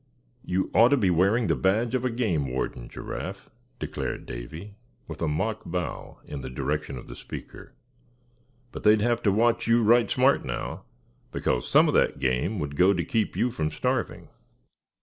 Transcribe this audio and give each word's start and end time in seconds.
"You 0.43 0.71
ought 0.73 0.87
to 0.87 0.97
be 0.97 1.11
wearing 1.11 1.45
the 1.45 1.55
badge 1.55 1.93
of 1.93 2.03
a 2.03 2.09
game 2.09 2.49
warden, 2.49 2.89
Giraffe," 2.89 3.51
declared 3.77 4.25
Davy, 4.25 4.73
with 5.07 5.21
a 5.21 5.27
mock 5.27 5.61
bow 5.63 6.17
in 6.25 6.41
the 6.41 6.49
direction 6.49 6.97
of 6.97 7.05
the 7.07 7.15
speaker; 7.15 7.75
"but 8.71 8.81
they'd 8.81 9.01
have 9.01 9.21
to 9.21 9.31
watch 9.31 9.67
you 9.67 9.83
right 9.83 10.09
smart 10.09 10.43
now, 10.43 10.85
because 11.31 11.69
some 11.69 11.87
of 11.87 11.93
that 11.93 12.17
game 12.17 12.57
would 12.57 12.75
go 12.75 12.93
to 12.93 13.05
keep 13.05 13.35
you 13.35 13.51
from 13.51 13.69
starving." 13.69 14.29